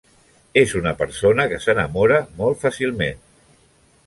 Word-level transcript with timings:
És 0.61 0.71
una 0.79 0.93
persona 1.01 1.45
que 1.51 1.59
s'enamora 1.67 2.19
molt 2.41 2.63
fàcilment. 2.65 3.23